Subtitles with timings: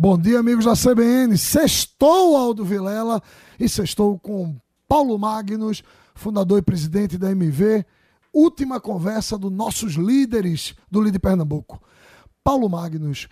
[0.00, 1.36] Bom dia, amigos da CBN.
[1.36, 3.20] Sextou Aldo Vilela
[3.58, 4.54] e sextou com
[4.86, 5.82] Paulo Magnus,
[6.14, 7.84] fundador e presidente da MV.
[8.32, 11.82] Última conversa dos nossos líderes do Líder Pernambuco.
[12.44, 13.26] Paulo Magnus,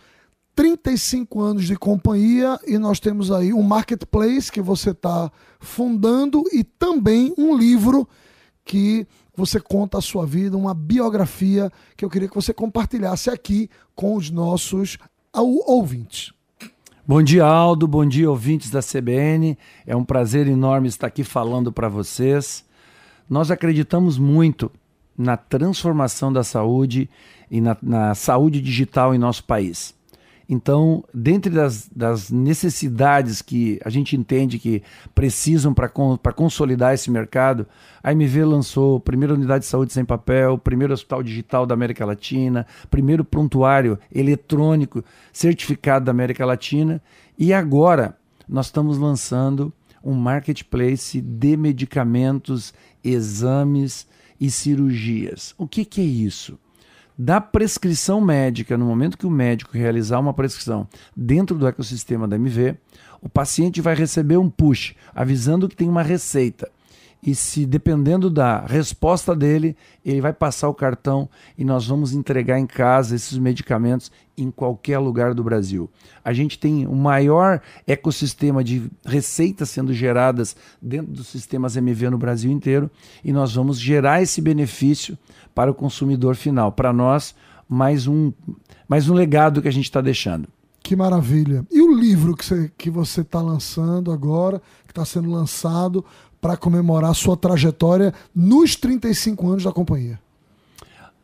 [0.57, 5.31] 35 anos de companhia e nós temos aí um marketplace que você está
[5.61, 8.09] fundando e também um livro
[8.65, 9.07] que
[9.37, 14.17] você conta a sua vida, uma biografia que eu queria que você compartilhasse aqui com
[14.17, 14.99] os nossos
[15.33, 16.35] ouvintes.
[17.09, 17.87] Bom dia, Aldo.
[17.87, 19.57] Bom dia, ouvintes da CBN.
[19.87, 22.65] É um prazer enorme estar aqui falando para vocês.
[23.31, 24.73] Nós acreditamos muito
[25.17, 27.09] na transformação da saúde
[27.49, 29.95] e na, na saúde digital em nosso país.
[30.49, 34.81] Então, dentre das, das, necessidades que a gente entende que
[35.13, 35.89] precisam para
[36.33, 37.67] consolidar esse mercado,
[38.01, 42.07] a MV lançou a primeira unidade de saúde sem papel, primeiro hospital digital da América
[42.07, 47.03] Latina, primeiro prontuário eletrônico certificado da América Latina
[47.37, 48.17] e agora
[48.49, 54.07] nós estamos lançando um marketplace de medicamentos, exames
[54.41, 55.53] e cirurgias.
[55.59, 56.57] O que, que é isso?
[57.19, 60.87] Da prescrição médica, no momento que o médico realizar uma prescrição
[61.17, 62.77] dentro do ecossistema da MV,
[63.23, 66.71] o paciente vai receber um push avisando que tem uma receita
[67.23, 72.59] e se dependendo da resposta dele, ele vai passar o cartão e nós vamos entregar
[72.59, 75.91] em casa esses medicamentos em qualquer lugar do Brasil.
[76.25, 82.19] A gente tem o maior ecossistema de receitas sendo geradas dentro dos sistemas MV no
[82.19, 82.91] Brasil inteiro
[83.25, 85.19] e nós vamos gerar esse benefício
[85.55, 86.71] para o consumidor final.
[86.71, 87.35] Para nós,
[87.69, 88.33] mais um,
[88.87, 90.49] mais um legado que a gente está deixando.
[90.83, 91.67] Que maravilha.
[91.69, 96.05] E o livro que você que você está lançando agora, que está sendo lançado,
[96.47, 100.17] para comemorar sua trajetória nos 35 anos da companhia?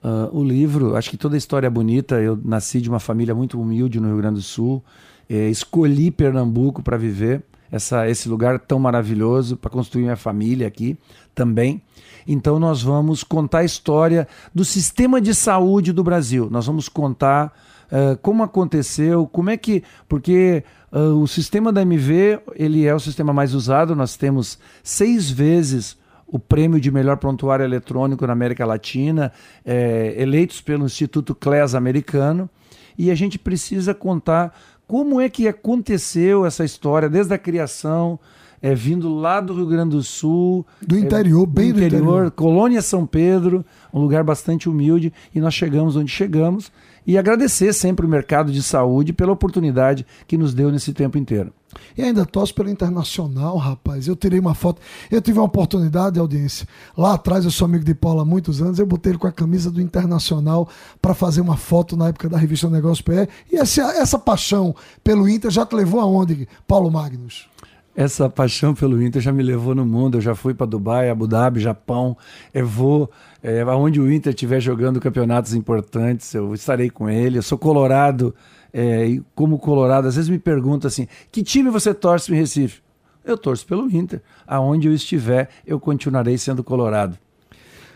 [0.03, 2.17] Uh, o livro, acho que toda a história é bonita.
[2.17, 4.83] Eu nasci de uma família muito humilde no Rio Grande do Sul,
[5.31, 10.99] é, escolhi Pernambuco para viver essa, esse lugar tão maravilhoso, para construir minha família aqui
[11.37, 11.81] também.
[12.27, 16.49] Então, nós vamos contar a história do sistema de saúde do Brasil.
[16.51, 17.57] Nós vamos contar
[17.93, 19.85] uh, como aconteceu, como é que.
[20.09, 23.97] Porque Uh, o sistema da MV ele é o sistema mais usado.
[23.97, 29.33] Nós temos seis vezes o prêmio de melhor prontuário eletrônico na América Latina,
[29.65, 32.49] é, eleitos pelo Instituto CLES americano.
[32.97, 34.55] E a gente precisa contar
[34.87, 38.19] como é que aconteceu essa história desde a criação,
[38.63, 40.65] é, vindo lá do Rio Grande do Sul.
[40.81, 42.31] Do interior, é, bem do interior, do interior.
[42.31, 46.71] Colônia São Pedro, um lugar bastante humilde, e nós chegamos onde chegamos
[47.05, 51.53] e agradecer sempre o mercado de saúde pela oportunidade que nos deu nesse tempo inteiro.
[51.97, 54.07] E ainda torce pelo internacional, rapaz.
[54.07, 54.81] Eu tirei uma foto.
[55.11, 56.69] Eu tive uma oportunidade, audiência.
[56.97, 58.79] Lá atrás, eu sou amigo de Paulo há muitos anos.
[58.79, 60.69] Eu botei ele com a camisa do Internacional
[61.01, 63.27] para fazer uma foto na época da revista Negócio PR.
[63.51, 67.49] E essa, essa paixão pelo Inter já te levou aonde, Paulo Magnus?
[67.95, 70.17] Essa paixão pelo Inter já me levou no mundo.
[70.17, 72.17] Eu já fui para Dubai, Abu Dhabi, Japão.
[72.53, 73.11] Eu vou
[73.43, 77.39] é, aonde o Inter estiver jogando campeonatos importantes, eu estarei com ele.
[77.39, 78.35] Eu sou colorado,
[78.73, 82.81] é, e como colorado, às vezes me perguntam assim: que time você torce em Recife?
[83.25, 84.21] Eu torço pelo Inter.
[84.47, 87.19] Aonde eu estiver, eu continuarei sendo colorado.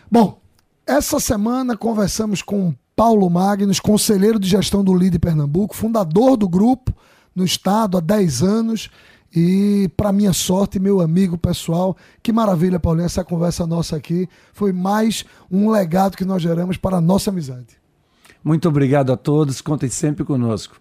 [0.09, 0.39] Bom,
[0.85, 6.93] essa semana conversamos com Paulo Magnus, conselheiro de gestão do LIDE Pernambuco, fundador do grupo
[7.35, 8.89] no estado há 10 anos
[9.35, 14.71] e, para minha sorte, meu amigo pessoal, que maravilha, Paulinho, essa conversa nossa aqui foi
[14.71, 17.77] mais um legado que nós geramos para a nossa amizade.
[18.43, 20.79] Muito obrigado a todos, contem sempre conosco.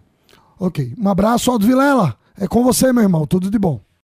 [0.59, 2.17] Ok, um abraço, Aldo Vilela.
[2.39, 3.87] É com você, meu irmão, tudo de bom.